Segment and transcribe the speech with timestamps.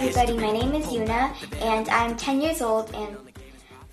[0.00, 0.34] everybody.
[0.34, 2.94] My name is Yuna, and I'm 10 years old.
[2.94, 3.16] And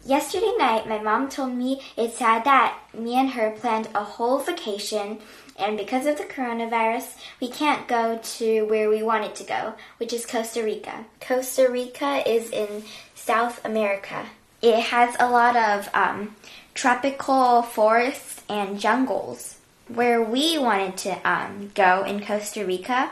[0.05, 4.37] yesterday night, my mom told me it's sad that me and her planned a whole
[4.37, 5.17] vacation,
[5.57, 10.13] and because of the coronavirus, we can't go to where we wanted to go, which
[10.13, 11.05] is Costa Rica.
[11.21, 12.83] Costa Rica is in
[13.15, 14.27] South America.
[14.61, 16.35] It has a lot of um,
[16.75, 19.57] tropical forests and jungles.
[19.87, 23.09] Where we wanted to um, go in Costa Rica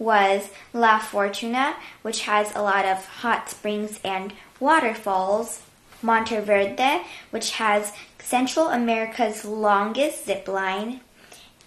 [0.00, 5.62] was La Fortuna, which has a lot of hot springs and waterfalls.
[6.02, 11.00] Monteverde, which has Central America's longest zip line.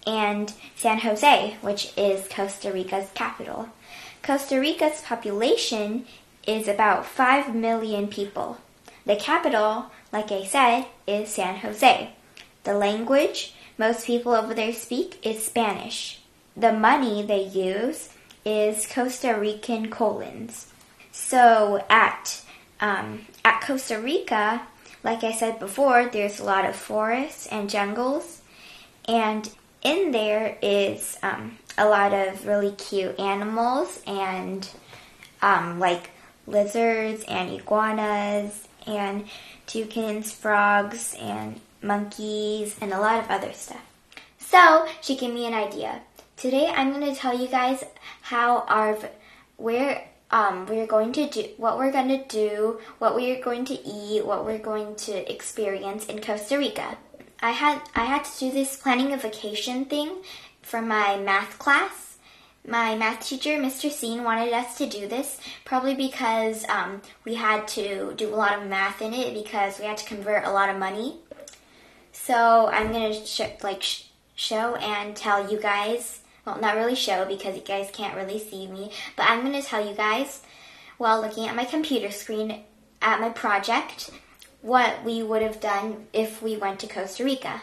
[0.06, 3.70] And San Jose, which is Costa Rica's capital.
[4.24, 6.06] Costa Rica's population
[6.48, 8.58] is about 5 million people.
[9.06, 12.10] The capital, like I said, is San Jose.
[12.64, 16.20] The language most people over there speak is Spanish.
[16.56, 18.10] The money they use
[18.46, 20.68] is Costa Rican colons.
[21.12, 22.42] So at
[22.80, 24.62] um, at Costa Rica,
[25.04, 28.42] like I said before, there's a lot of forests and jungles,
[29.08, 29.50] and
[29.82, 34.68] in there is um, a lot of really cute animals and
[35.42, 36.10] um, like
[36.48, 39.26] lizards and iguanas and
[39.66, 43.82] toucans, frogs, and monkeys, and a lot of other stuff.
[44.40, 46.02] So she gave me an idea.
[46.36, 47.86] Today I'm going to tell you guys
[48.22, 48.98] how our
[49.56, 53.74] where um, we're going to do what we're going to do, what we're going to
[53.88, 56.98] eat, what we're going to experience in Costa Rica.
[57.40, 60.18] I had I had to do this planning a vacation thing
[60.62, 62.18] for my math class.
[62.68, 63.92] My math teacher, Mr.
[63.92, 68.58] Seen, wanted us to do this probably because um, we had to do a lot
[68.58, 71.18] of math in it because we had to convert a lot of money.
[72.12, 74.06] So I'm gonna sh- like sh-
[74.36, 78.67] show and tell you guys Well, not really show because you guys can't really see
[78.67, 80.41] me, but I'm gonna tell you guys
[80.97, 82.65] while looking at my computer screen
[83.01, 84.11] at my project
[84.63, 87.61] what we would have done if we went to Costa Rica.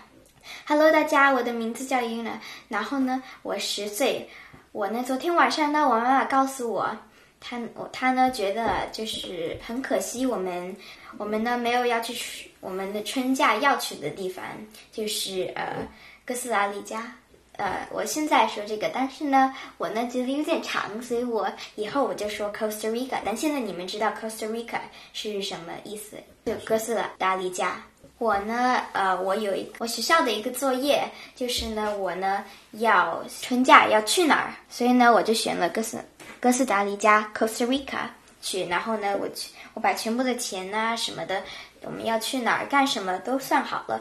[0.67, 2.33] Hello，大家，我的名字叫 Yuna，
[2.67, 4.29] 然后呢，我十岁。
[4.71, 6.95] 我呢，昨天晚上呢，我妈妈告诉我，
[7.39, 10.75] 她我她呢觉得就是很可惜，我们
[11.17, 14.45] 我们呢没有要去我们的春假要去的地方，
[14.91, 15.87] 就是呃
[16.23, 17.11] 哥斯达黎加。
[17.60, 23.18] 呃，我现在说这个，但是呢，我呢觉得有点长，所以我以后我就说 Costa Rica。
[23.22, 24.78] 但现在你们知道 Costa Rica
[25.12, 26.16] 是什么意思？
[26.46, 27.76] 就哥斯达黎加。
[28.16, 31.06] 我呢，呃，我有一我学校的一个作业，
[31.36, 35.98] 就是呢，我呢要春假要去哪儿，所以呢，我就选了哥斯
[36.40, 38.08] 哥斯达黎加 Costa Rica
[38.40, 41.42] 去，然后呢，我去我把全部的钱呐、什么的，
[41.82, 44.00] 我们要去哪儿干什么都算好了。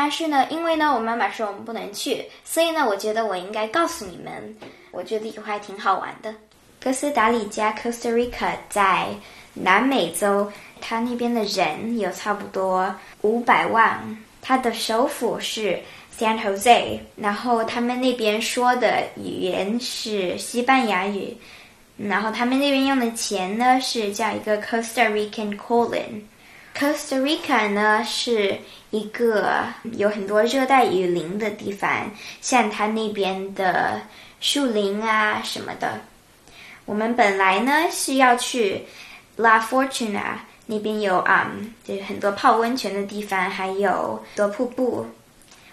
[0.00, 4.56] 但是呢，因为呢，我妈妈说我们不能去，所以呢，我觉得我应该告诉你们，
[4.92, 6.32] 我觉得以后还挺好玩的。
[6.80, 9.08] 哥斯达黎加 Costa Rica 在
[9.54, 13.98] 南美洲，它那边的人有差不多五百万，
[14.40, 15.76] 它的首府是
[16.16, 21.36] San Jose，然后他们那边说的语言是西班牙语，
[21.96, 26.22] 然后他们那边用的钱呢是叫一个 Costa Rican colon。
[26.78, 28.56] Costa Rica 呢是
[28.90, 32.08] 一个有很多热带雨林的地方，
[32.40, 34.00] 像它那边的
[34.40, 36.00] 树林啊什么的。
[36.84, 38.84] 我们本来呢是要去
[39.34, 41.50] La Fortuna 那边有啊、
[41.82, 45.04] 就是很多泡温泉的地方，还有多瀑布。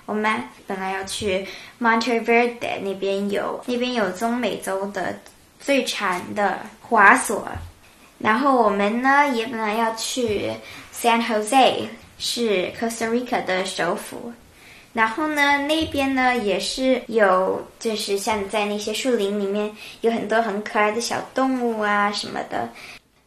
[0.08, 1.46] 我们本来要去
[1.80, 5.16] Monteverde 那边有那边有中美洲的
[5.60, 7.48] 最长的滑索。
[8.18, 10.50] 然后我们呢也本来要去
[10.95, 14.33] San Jose，是 Costa Rica 的首府。
[14.93, 19.71] 然后呢，那边呢也是有，就是像在那些树林里面
[20.01, 22.69] 有很多很可爱的小动物啊什么的。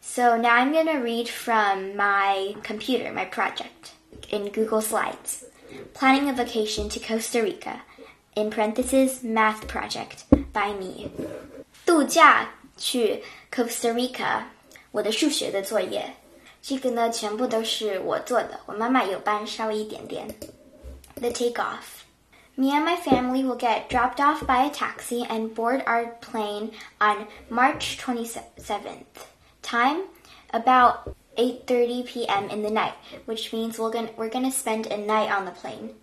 [0.02, 3.92] So now I'm gonna read from my computer, my project,
[4.30, 5.44] in Google Slides.
[5.94, 7.80] Planning a vacation to Costa Rica,
[8.34, 11.08] in parentheses, math project by me.
[11.86, 14.42] 度假去 Costa Rica，
[14.92, 16.04] 我的数学的作业。
[16.62, 20.26] 这个呢，全部都是我做的，我妈妈有帮稍微一点点。
[21.16, 22.02] The takeoff.
[22.56, 26.70] Me and my family will get dropped off by a taxi and board our plane
[27.00, 29.26] on March 27th.
[29.62, 30.02] Time
[30.52, 32.48] about 8:30 p.m.
[32.48, 32.94] in the night,
[33.26, 35.94] which means we're going we're going to spend a night on the plane.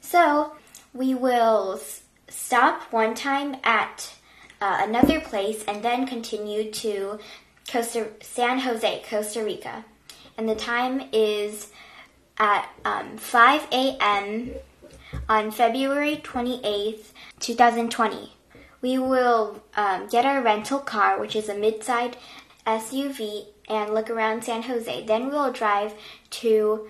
[0.00, 0.52] So,
[0.92, 1.80] we will
[2.28, 4.12] stop one time at
[4.60, 7.18] uh, another place and then continue to
[7.69, 9.83] Costa San Jose, Costa Rica.
[10.37, 11.71] And the time is
[12.37, 14.51] at um, 5 a.m.
[15.27, 18.33] on February 28th, 2020.
[18.81, 22.15] We will um, get our rental car, which is a mid-sized
[22.65, 25.05] SUV, and look around San Jose.
[25.05, 25.93] Then we'll drive
[26.29, 26.87] to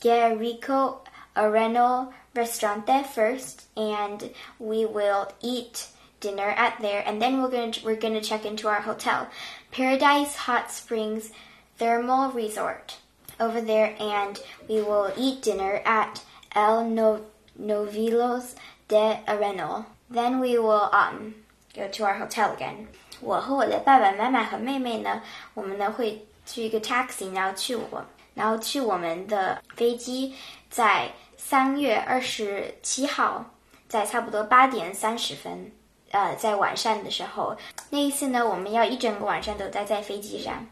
[0.00, 1.00] Guerrico
[1.34, 5.88] Areno Restaurante first, and we will eat
[6.20, 9.28] dinner at there, and then we're gonna we're gonna check into our hotel,
[9.71, 11.31] Paradise Hot Springs
[11.77, 12.97] Thermal Resort,
[13.39, 14.39] over there, and
[14.69, 16.21] we will eat dinner at
[16.53, 17.21] El no-
[17.59, 18.55] Novilos
[18.87, 19.85] de Areno.
[20.09, 21.35] Then we will um
[21.75, 22.87] go to our hotel again.
[23.21, 25.21] 我和我的爸爸妈妈和妹妹呢，
[25.53, 30.33] 我们呢会去一个 taxi，然后去我，然后去我们的飞机，
[30.69, 33.45] 在三月二十七号，
[33.87, 35.71] 在差不多八点三十分，
[36.10, 37.56] 呃，在晚上的时候，
[37.88, 40.66] 那一次呢，我们要一整个晚上都待在飞机上，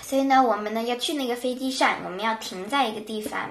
[0.00, 3.50] 所以呢，我们呢要去那个飞机上，我们要停在一个地方，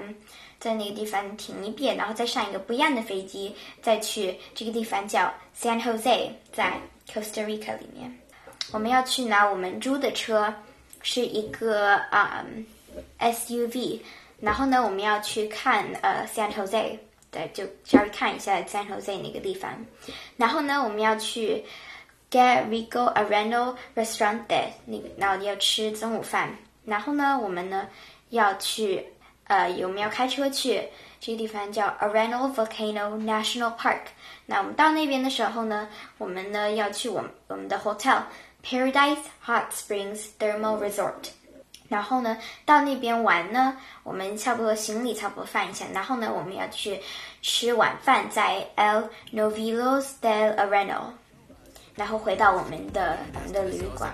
[0.60, 6.74] 在那个地方停一遍，然后再上一个不一样的飞机，再去这个地方叫 San Jose，在
[7.08, 8.12] Costa Rica 里面，
[8.72, 10.52] 我们要去拿我们租的车，
[11.04, 12.44] 是一个啊、
[13.20, 14.00] SUV，
[14.40, 16.98] 然后呢，我们要去看呃 San Jose。
[17.34, 19.70] 对，就稍微看一下 San Jose 那个地方。
[20.38, 21.66] 然后呢，我们要去
[22.32, 24.42] Garrigo Areno Restaurant
[24.86, 26.56] 那个，然后要吃中午饭。
[26.86, 27.88] 然后呢，我们呢
[28.30, 29.06] 要去
[29.46, 30.82] 呃，我们要开车去
[31.20, 34.02] 这个地方叫 Areno Volcano National Park。
[34.46, 38.22] 那我们到那边的时候呢，我们呢要去我们我们的 hotel
[38.64, 41.32] Paradise Hot Springs Thermal Resort。
[41.90, 47.00] 然后呢，到那边玩呢，我们差不多行李差不多放一下，然后呢，我们要去
[47.42, 51.12] 吃晚饭，在 El Novilos del Areno，
[51.96, 54.12] 然后回到我们的我们的旅馆。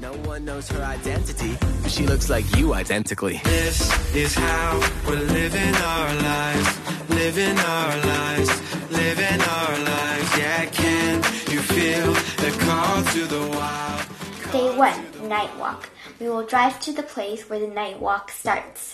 [0.00, 3.38] No one knows her identity, but she looks like you identically.
[3.44, 6.78] This is how we're living our lives,
[7.10, 8.50] living our lives,
[8.90, 10.38] living our lives.
[10.38, 11.16] Yeah, can
[11.52, 14.06] you feel the call to the wild?
[14.52, 15.86] Day one, night walk.
[16.19, 18.93] We will drive to the place where the night walk starts.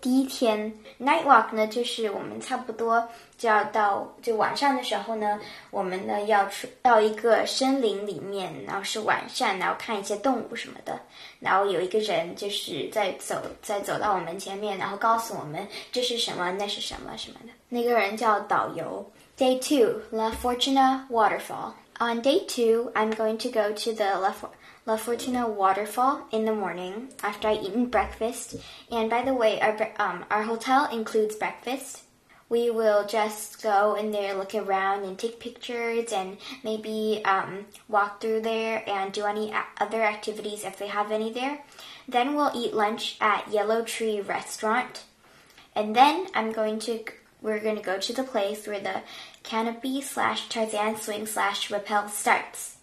[0.00, 3.08] 第一天 night walk 呢，就是我们差不多
[3.38, 5.38] 就要到就晚上的时候呢，
[5.70, 10.98] 我们呢要去到一个森林里面，然后是晚上，然后看一些动物什么的。
[11.38, 17.52] 然后有一个人就是在走，在走到我们前面，然后告诉我们这是什么，那是什么什么的。
[17.68, 19.08] 那个人叫导游。
[19.38, 21.72] Day two, La Fortuna Waterfall.
[21.99, 24.51] On day two, I'm going to go to the La, For-
[24.85, 28.55] La Fortuna Waterfall in the morning after I eaten breakfast.
[28.91, 32.03] And by the way, our um, our hotel includes breakfast.
[32.49, 38.21] We will just go in there, look around, and take pictures, and maybe um, walk
[38.21, 41.63] through there and do any other activities if they have any there.
[42.07, 45.03] Then we'll eat lunch at Yellow Tree Restaurant.
[45.75, 47.03] And then I'm going to
[47.41, 49.01] we're going to go to the place where the
[49.43, 52.77] canopy slash Tarzan swing slash rappel starts.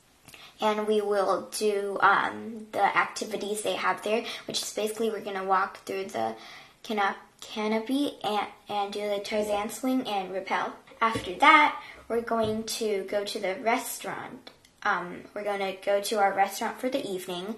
[0.61, 5.37] And we will do um, the activities they have there, which is basically we're going
[5.37, 6.37] to walk through the
[6.83, 10.73] cana- canopy and, and do the Tarzan swing and rappel.
[11.01, 14.51] After that, we're going to go to the restaurant.
[14.85, 17.57] Um, we're going to go to our restaurant for the evening.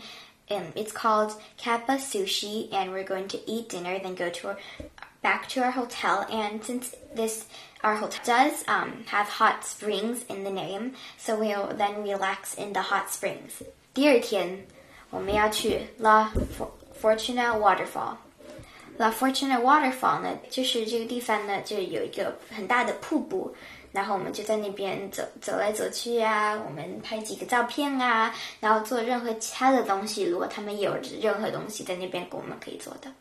[0.49, 4.59] And it's called Kappa Sushi, and we're going to eat dinner, then go to our,
[5.26, 6.26] back to our hotel.
[6.30, 7.46] And since this
[7.84, 12.74] our hotel does um, have hot springs in the name, so we'll then relax in
[12.74, 13.64] the hot springs.
[13.94, 14.66] 第二天，
[15.10, 16.72] 我们要去 La For-
[17.02, 23.56] Fortuna Waterfall。La Fortuna Waterfall 呢，就是这个地方呢，就有一个很大的瀑布，
[23.92, 30.24] 然后我们就在那边走走来走去啊，我们拍几个照片啊，然后做任何其他的东西。
[30.24, 33.12] 如果他们有任何东西在那边给我们可以做的，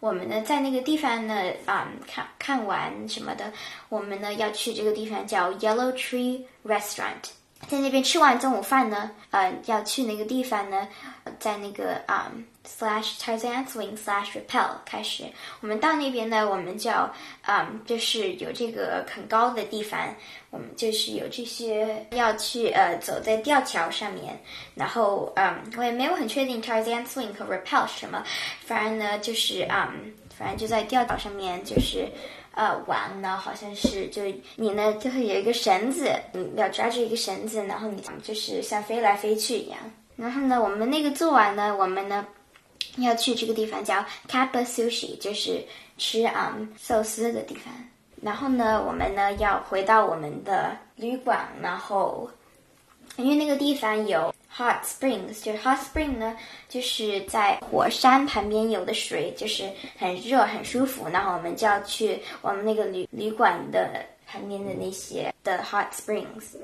[0.00, 1.34] 我们呢在那个地方呢，
[1.66, 3.52] 啊、看看完什么的，
[3.88, 7.30] 我们呢要去这个地方叫 Yellow Tree Restaurant。
[7.66, 10.88] 在那边吃完中午饭呢，呃，要去那个地方呢，
[11.38, 12.30] 在那个啊、
[12.64, 15.24] slash Tarzan Swing slash Rappel 开始。
[15.60, 17.12] 我们到那边呢，我们就要
[17.42, 20.14] 啊、就是有这个很高的地方，
[20.50, 24.38] 我们就是有这些要去呃走在吊桥上面，
[24.74, 28.22] 然后嗯，我也没有很确定 Tarzan Swing 和 Rappel 是什么，
[28.64, 32.08] 反正呢就是嗯，反正就在吊岛上面就是。
[32.54, 34.22] 呃，玩呢，好像是就
[34.56, 39.78] 你呢就会有一个绳子，你要抓住一个绳子，然后你就是像飞来飞去一样。
[40.16, 42.26] 然后呢，我们那个做完呢，我们呢
[42.96, 45.62] 要去这个地方叫 Kappa Sushi，就是
[45.98, 47.72] 吃啊、嗯寿司的地方。
[48.20, 52.28] 然后呢，我们呢要回到我们的旅馆，然后
[53.18, 56.35] 因为那个地方有 hot springs，就是 hot spring 呢，
[56.69, 61.07] 就是在火山旁边有的水，就是很热很舒服。
[61.09, 66.55] 然后我们就要去我们那个旅旅馆的旁边的那些的 hot springs。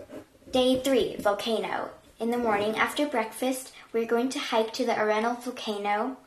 [0.51, 1.89] Day 3 Volcano.
[2.19, 6.17] In the morning after breakfast, we're going to hike to the Arenal volcano,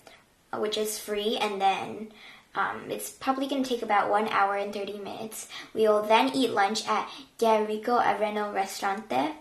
[0.51, 2.09] uh, which is free, and then
[2.55, 5.49] um, it's probably going to take about one hour and 30 minutes.
[5.75, 9.35] We will then eat lunch at Garrigo Arenal Restaurante,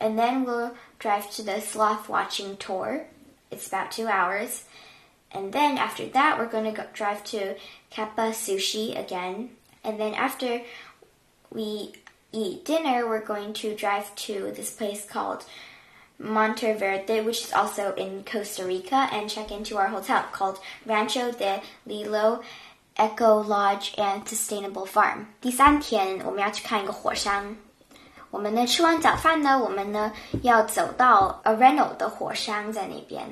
[0.00, 3.06] and then we'll drive to the sloth watching tour.
[3.50, 4.64] It's about two hours.
[5.30, 7.56] And then after that, we're going to go drive to
[7.90, 9.50] Kappa Sushi again.
[9.82, 10.62] And then after
[11.50, 11.92] we
[12.32, 15.44] eat dinner, we're going to drive to this place called
[16.18, 21.60] Monteverde, which is also in Costa Rica, and check into our hotel called Rancho de
[21.86, 22.42] Lilo
[22.96, 25.26] Eco Lodge and Sustainable Farm.
[25.40, 27.56] 第三天，我们要去看一个火山。
[28.31, 30.11] 我们呢吃完早饭呢，我们呢
[30.43, 33.25] 要走到 Areno 的火山在那边。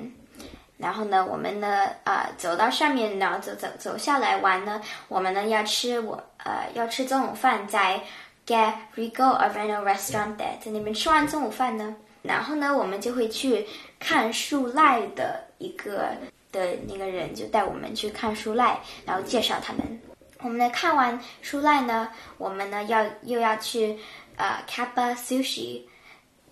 [0.77, 7.99] 然后呢，我们呢，呃，走到上面，然后走走走下来玩呢，我们呢要吃我呃要吃中午饭，在
[8.45, 13.65] Garrigo Arenal Restaurant 在那边吃完中午饭呢，然后呢，我们就会去
[13.99, 16.09] 看树赖的一个
[16.51, 19.99] 的那个人就带我们去看树赖，然后介绍他们。
[20.41, 23.97] 我们呢看完树赖呢，我们呢要又要去
[24.37, 25.81] 呃 Kappa Sushi。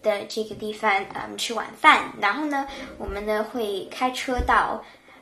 [0.04, 2.12] 的这个地方，嗯，吃晚饭。
[2.22, 2.68] 然后呢，
[3.00, 4.80] 我们呢会开车到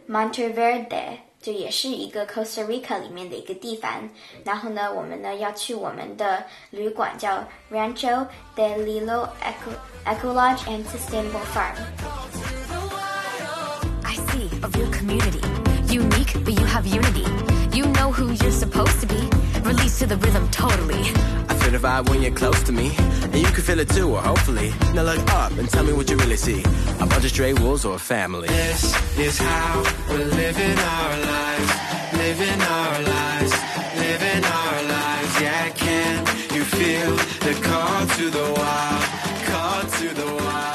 [0.10, 4.10] Monteverde，就也是一个 Costa Rica 里面的一个地方。
[4.44, 8.28] 然后呢，我们呢要去我们的旅馆叫 Rancho
[8.58, 9.72] de Lilo Eco
[10.06, 11.78] Eco Lodge and Sustainable Farm。
[14.04, 15.40] I see of your community.
[15.88, 17.24] Unique, but you have unity.
[17.72, 19.30] You know who you're supposed to be.
[19.64, 21.02] Release to the rhythm totally.
[21.50, 24.10] I feel the vibe when you're close to me, and you can feel it too,
[24.14, 24.74] or hopefully.
[24.94, 26.62] Now look up and tell me what you really see.
[27.00, 28.48] A bunch of stray wolves or a family.
[28.50, 28.84] This
[29.18, 31.72] is how we're living our lives,
[32.14, 33.54] living our lives,
[33.96, 35.42] living our lives.
[35.42, 36.18] Yeah, can
[36.56, 37.16] you feel
[37.48, 39.04] the call to the wild,
[39.48, 40.73] call to the wild?